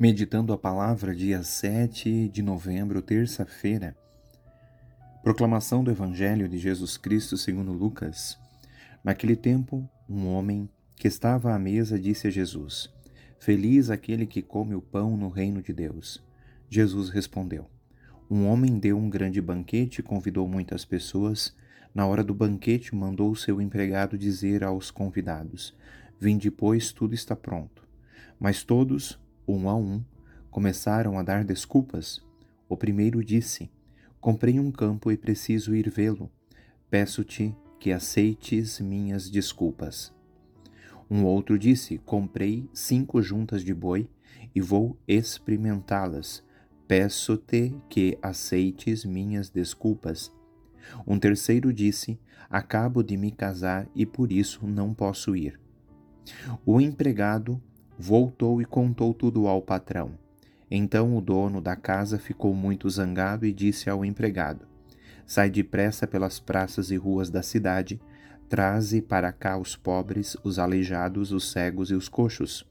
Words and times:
Meditando 0.00 0.54
a 0.54 0.56
palavra, 0.56 1.14
dia 1.14 1.42
7 1.42 2.30
de 2.30 2.40
novembro, 2.40 3.02
terça-feira. 3.02 3.94
Proclamação 5.22 5.84
do 5.84 5.90
Evangelho 5.90 6.48
de 6.48 6.56
Jesus 6.56 6.96
Cristo 6.96 7.36
segundo 7.36 7.70
Lucas. 7.70 8.38
Naquele 9.04 9.36
tempo, 9.36 9.86
um 10.08 10.26
homem 10.28 10.70
que 10.96 11.06
estava 11.06 11.52
à 11.52 11.58
mesa 11.58 11.98
disse 11.98 12.26
a 12.26 12.30
Jesus: 12.30 12.90
Feliz 13.38 13.90
aquele 13.90 14.24
que 14.24 14.40
come 14.40 14.74
o 14.74 14.80
pão 14.80 15.18
no 15.18 15.28
reino 15.28 15.60
de 15.60 15.74
Deus. 15.74 16.24
Jesus 16.66 17.10
respondeu: 17.10 17.68
Um 18.30 18.46
homem 18.46 18.78
deu 18.78 18.96
um 18.96 19.10
grande 19.10 19.38
banquete 19.38 19.98
e 19.98 20.02
convidou 20.02 20.48
muitas 20.48 20.82
pessoas. 20.82 21.54
Na 21.94 22.06
hora 22.06 22.24
do 22.24 22.32
banquete, 22.32 22.94
mandou 22.94 23.34
seu 23.34 23.60
empregado 23.60 24.16
dizer 24.16 24.64
aos 24.64 24.90
convidados: 24.90 25.76
Vinde, 26.18 26.50
pois, 26.50 26.90
tudo 26.90 27.14
está 27.14 27.36
pronto. 27.36 27.86
Mas 28.40 28.64
todos, 28.64 29.20
um 29.46 29.68
a 29.68 29.76
um, 29.76 30.02
começaram 30.50 31.18
a 31.18 31.22
dar 31.22 31.44
desculpas. 31.44 32.22
O 32.68 32.76
primeiro 32.76 33.24
disse: 33.24 33.70
Comprei 34.20 34.60
um 34.60 34.70
campo 34.70 35.10
e 35.10 35.16
preciso 35.16 35.74
ir 35.74 35.90
vê-lo. 35.90 36.30
Peço-te 36.90 37.54
que 37.78 37.92
aceites 37.92 38.80
minhas 38.80 39.30
desculpas. 39.30 40.12
Um 41.10 41.24
outro 41.24 41.58
disse: 41.58 41.98
Comprei 41.98 42.68
cinco 42.72 43.22
juntas 43.22 43.64
de 43.64 43.74
boi 43.74 44.08
e 44.54 44.60
vou 44.60 44.96
experimentá-las. 45.08 46.44
Peço-te 46.86 47.74
que 47.88 48.18
aceites 48.22 49.04
minhas 49.04 49.48
desculpas. 49.48 50.32
Um 51.06 51.18
terceiro 51.18 51.72
disse: 51.72 52.18
Acabo 52.48 53.02
de 53.02 53.16
me 53.16 53.30
casar 53.30 53.88
e 53.94 54.04
por 54.04 54.30
isso 54.30 54.66
não 54.66 54.92
posso 54.92 55.34
ir. 55.34 55.58
O 56.66 56.80
empregado 56.80 57.60
voltou 58.00 58.62
e 58.62 58.64
contou 58.64 59.12
tudo 59.12 59.46
ao 59.46 59.60
patrão. 59.60 60.12
Então 60.70 61.14
o 61.14 61.20
dono 61.20 61.60
da 61.60 61.76
casa 61.76 62.18
ficou 62.18 62.54
muito 62.54 62.88
zangado 62.88 63.44
e 63.44 63.52
disse 63.52 63.90
ao 63.90 64.04
empregado: 64.04 64.66
Sai 65.26 65.50
depressa 65.50 66.06
pelas 66.06 66.40
praças 66.40 66.90
e 66.90 66.96
ruas 66.96 67.28
da 67.28 67.42
cidade, 67.42 68.00
traze 68.48 69.02
para 69.02 69.30
cá 69.30 69.58
os 69.58 69.76
pobres, 69.76 70.34
os 70.42 70.58
aleijados, 70.58 71.30
os 71.30 71.52
cegos 71.52 71.90
e 71.90 71.94
os 71.94 72.08
coxos. 72.08 72.66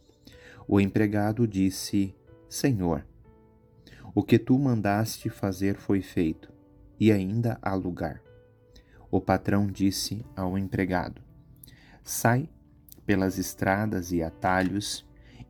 O 0.68 0.82
empregado 0.82 1.48
disse: 1.48 2.16
Senhor, 2.50 3.06
o 4.16 4.24
que 4.24 4.40
tu 4.40 4.58
mandaste 4.58 5.30
fazer 5.30 5.76
foi 5.76 6.02
feito, 6.02 6.52
e 7.00 7.12
ainda 7.12 7.60
há 7.62 7.76
lugar. 7.76 8.20
O 9.12 9.22
patrão 9.22 9.68
disse 9.68 10.26
ao 10.36 10.58
empregado: 10.58 11.22
Sai 12.04 12.50
pelas 13.06 13.38
estradas 13.38 14.12
e 14.12 14.24
atalhos 14.24 15.08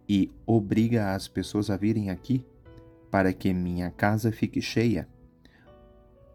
e 0.09 0.31
obriga 0.43 1.13
as 1.13 1.27
pessoas 1.27 1.69
a 1.69 1.77
virem 1.77 2.09
aqui 2.09 2.43
para 3.11 3.31
que 3.31 3.53
minha 3.53 3.91
casa 3.91 4.31
fique 4.31 4.59
cheia. 4.59 5.07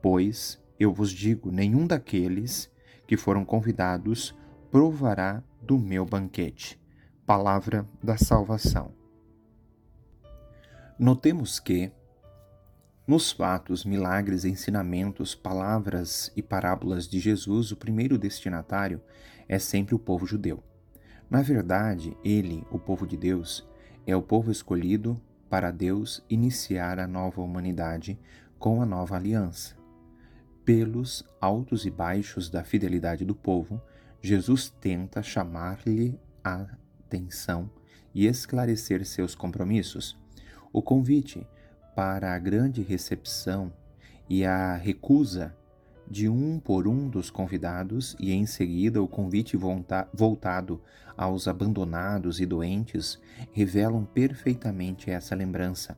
Pois 0.00 0.62
eu 0.78 0.92
vos 0.92 1.10
digo: 1.10 1.50
nenhum 1.50 1.84
daqueles 1.84 2.70
que 3.06 3.16
foram 3.16 3.44
convidados 3.44 4.32
provará 4.70 5.42
do 5.60 5.76
meu 5.76 6.06
banquete. 6.06 6.80
Palavra 7.26 7.88
da 8.02 8.16
salvação. 8.16 8.92
Notemos 10.98 11.58
que, 11.58 11.90
nos 13.06 13.32
fatos, 13.32 13.84
milagres, 13.84 14.44
ensinamentos, 14.44 15.34
palavras 15.34 16.30
e 16.36 16.42
parábolas 16.42 17.08
de 17.08 17.18
Jesus, 17.18 17.72
o 17.72 17.76
primeiro 17.76 18.16
destinatário 18.16 19.00
é 19.48 19.58
sempre 19.58 19.94
o 19.94 19.98
povo 19.98 20.26
judeu. 20.26 20.62
Na 21.30 21.42
verdade, 21.42 22.16
ele, 22.24 22.66
o 22.70 22.78
povo 22.78 23.06
de 23.06 23.16
Deus, 23.16 23.66
é 24.06 24.14
o 24.14 24.22
povo 24.22 24.50
escolhido 24.50 25.20
para 25.48 25.70
Deus 25.70 26.24
iniciar 26.28 26.98
a 26.98 27.06
nova 27.06 27.40
humanidade 27.40 28.18
com 28.58 28.82
a 28.82 28.86
nova 28.86 29.16
aliança. 29.16 29.76
Pelos 30.64 31.24
altos 31.40 31.84
e 31.84 31.90
baixos 31.90 32.48
da 32.48 32.64
fidelidade 32.64 33.24
do 33.24 33.34
povo, 33.34 33.80
Jesus 34.20 34.68
tenta 34.68 35.22
chamar-lhe 35.22 36.18
a 36.42 36.66
atenção 37.06 37.70
e 38.14 38.26
esclarecer 38.26 39.04
seus 39.04 39.34
compromissos. 39.34 40.16
O 40.72 40.80
convite 40.80 41.46
para 41.94 42.34
a 42.34 42.38
grande 42.38 42.82
recepção 42.82 43.72
e 44.28 44.44
a 44.44 44.74
recusa 44.76 45.54
de 46.08 46.28
um 46.28 46.58
por 46.60 46.86
um 46.86 47.08
dos 47.08 47.30
convidados 47.30 48.16
e 48.18 48.32
em 48.32 48.46
seguida 48.46 49.02
o 49.02 49.08
convite 49.08 49.56
voltado 50.12 50.80
aos 51.16 51.48
abandonados 51.48 52.40
e 52.40 52.46
doentes 52.46 53.20
revelam 53.52 54.04
perfeitamente 54.04 55.10
essa 55.10 55.34
lembrança. 55.34 55.96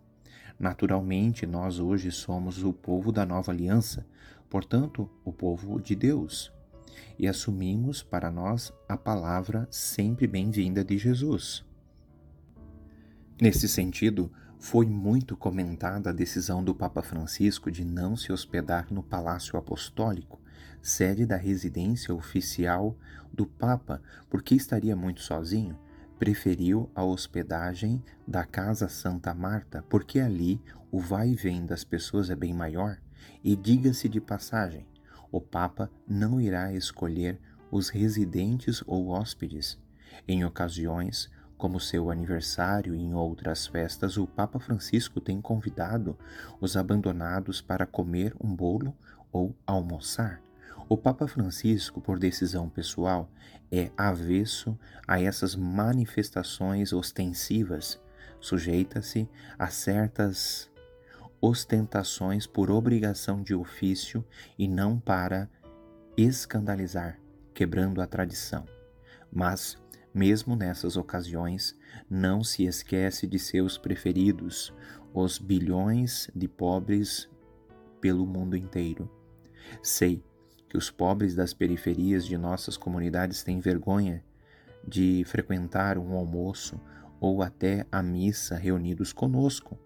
Naturalmente, 0.59 1.47
nós 1.47 1.79
hoje 1.79 2.11
somos 2.11 2.63
o 2.63 2.73
povo 2.73 3.13
da 3.13 3.27
nova 3.27 3.53
aliança, 3.53 4.07
portanto, 4.49 5.09
o 5.25 5.33
povo 5.33 5.81
de 5.81 5.95
Deus, 5.95 6.53
e 7.19 7.29
assumimos 7.29 8.03
para 8.03 8.31
nós 8.31 8.73
a 8.89 8.97
palavra 8.97 9.67
sempre 9.71 10.27
bem-vinda 10.27 10.83
de 10.83 10.97
Jesus. 10.97 11.65
Nesse 13.41 13.69
sentido, 13.69 14.33
foi 14.59 14.87
muito 14.87 15.37
comentada 15.37 16.11
a 16.11 16.13
decisão 16.13 16.63
do 16.63 16.75
Papa 16.75 17.03
Francisco 17.03 17.71
de 17.71 17.85
não 17.85 18.17
se 18.17 18.33
hospedar 18.33 18.87
no 18.91 19.03
Palácio 19.03 19.59
Apostólico, 19.59 20.41
sede 20.83 21.27
da 21.27 21.37
residência 21.37 22.15
oficial 22.15 22.97
do 23.33 23.47
Papa, 23.47 24.03
porque 24.31 24.55
estaria 24.55 24.97
muito 24.97 25.21
sozinho. 25.21 25.79
Preferiu 26.19 26.91
a 26.95 27.05
hospedagem 27.05 28.03
da 28.27 28.45
Casa 28.45 28.89
Santa 28.89 29.35
Marta, 29.35 29.85
porque 29.89 30.19
ali 30.19 30.61
o 30.91 30.99
vai 30.99 31.31
e 31.31 31.35
vem 31.35 31.67
das 31.67 31.85
pessoas 31.85 32.31
é 32.31 32.35
bem 32.35 32.55
maior. 32.55 32.99
E 33.45 33.55
diga-se 33.55 34.09
de 34.09 34.21
passagem, 34.21 34.87
o 35.31 35.41
Papa 35.41 35.91
não 36.09 36.41
irá 36.41 36.73
escolher 36.73 37.39
os 37.71 37.91
residentes 37.91 38.83
ou 38.87 39.09
hóspedes. 39.09 39.79
Em 40.27 40.45
ocasiões 40.45 41.31
como 41.57 41.81
seu 41.81 42.11
aniversário 42.11 42.95
e 42.95 43.01
em 43.01 43.15
outras 43.15 43.67
festas, 43.67 44.17
o 44.17 44.27
Papa 44.27 44.59
Francisco 44.59 45.21
tem 45.21 45.41
convidado 45.41 46.17
os 46.61 46.77
abandonados 46.77 47.61
para 47.61 47.87
comer 47.87 48.35
um 48.41 48.55
bolo 48.55 48.95
ou 49.33 49.55
almoçar. 49.67 50.41
O 50.89 50.97
Papa 50.97 51.27
Francisco, 51.27 52.01
por 52.01 52.19
decisão 52.19 52.69
pessoal, 52.69 53.29
é 53.73 53.91
avesso 53.97 54.79
a 55.07 55.21
essas 55.21 55.57
manifestações 55.57 56.93
ostensivas, 56.93 58.01
sujeita-se 58.41 59.29
a 59.59 59.67
certas 59.69 60.71
ostentações 61.41 62.47
por 62.47 62.71
obrigação 62.71 63.43
de 63.43 63.55
ofício 63.55 64.25
e 64.59 64.69
não 64.69 64.99
para 64.99 65.49
escandalizar, 66.17 67.19
quebrando 67.53 68.01
a 68.01 68.07
tradição. 68.07 68.65
Mas 69.31 69.77
mesmo 70.17 70.57
nessas 70.57 70.97
ocasiões, 70.97 71.79
não 72.09 72.43
se 72.43 72.65
esquece 72.65 73.27
de 73.27 73.39
seus 73.39 73.77
preferidos, 73.77 74.73
os 75.13 75.39
bilhões 75.39 76.31
de 76.35 76.49
pobres 76.49 77.29
pelo 78.01 78.27
mundo 78.27 78.57
inteiro. 78.57 79.11
Sei 79.83 80.25
que 80.71 80.79
os 80.79 80.91
pobres 80.91 81.35
das 81.35 81.53
periferias 81.53 82.25
de 82.25 82.39
nossas 82.39 82.79
comunidades 82.79 83.43
têm 83.43 83.61
vergonha 83.61 84.25
de 84.89 85.23
frequentar 85.27 85.99
um 85.99 86.15
almoço 86.15 86.81
ou 87.21 87.43
até 87.43 87.85
a 87.93 88.03
missa 88.03 88.57
reunidos 88.57 89.13
conosco, 89.13 89.79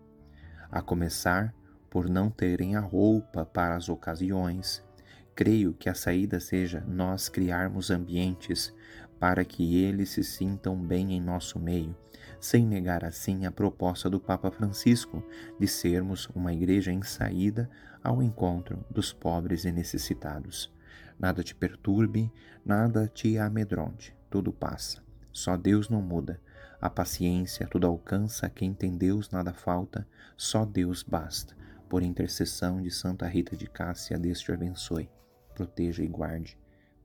a 0.70 0.80
começar 0.80 1.52
por 1.90 2.08
não 2.08 2.30
terem 2.30 2.76
a 2.76 2.80
roupa 2.80 3.44
para 3.44 3.74
as 3.74 3.88
ocasiões. 3.88 4.80
Creio 5.34 5.74
que 5.74 5.88
a 5.88 5.94
saída 5.94 6.38
seja 6.38 6.84
nós 6.86 7.28
criarmos 7.28 7.90
ambientes 7.90 8.72
para 9.20 9.44
que 9.44 9.76
eles 9.84 10.08
se 10.08 10.24
sintam 10.24 10.74
bem 10.74 11.12
em 11.12 11.20
nosso 11.20 11.60
meio, 11.60 11.94
sem 12.40 12.66
negar 12.66 13.04
assim 13.04 13.44
a 13.44 13.52
proposta 13.52 14.08
do 14.08 14.18
Papa 14.18 14.50
Francisco 14.50 15.22
de 15.58 15.68
sermos 15.68 16.26
uma 16.34 16.54
igreja 16.54 16.90
em 16.90 17.02
saída 17.02 17.70
ao 18.02 18.22
encontro 18.22 18.82
dos 18.90 19.12
pobres 19.12 19.66
e 19.66 19.70
necessitados. 19.70 20.72
Nada 21.18 21.44
te 21.44 21.54
perturbe, 21.54 22.32
nada 22.64 23.06
te 23.06 23.36
amedronte, 23.36 24.16
tudo 24.30 24.50
passa. 24.50 25.02
Só 25.30 25.54
Deus 25.54 25.90
não 25.90 26.00
muda. 26.00 26.40
A 26.80 26.88
paciência 26.88 27.66
tudo 27.66 27.86
alcança, 27.86 28.48
quem 28.48 28.72
tem 28.72 28.96
Deus 28.96 29.28
nada 29.28 29.52
falta, 29.52 30.08
só 30.34 30.64
Deus 30.64 31.02
basta. 31.02 31.54
Por 31.90 32.02
intercessão 32.02 32.80
de 32.80 32.90
Santa 32.90 33.26
Rita 33.26 33.54
de 33.54 33.68
Cássia, 33.68 34.18
Deus 34.18 34.40
te 34.40 34.50
abençoe, 34.50 35.10
proteja 35.54 36.02
e 36.02 36.08
guarde 36.08 36.56